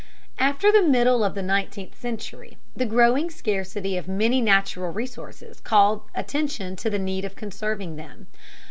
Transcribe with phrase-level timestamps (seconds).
[0.39, 6.01] After the middle of the nineteenth century the growing scarcity of many natural resources called
[6.15, 8.25] attention to the need of conserving them.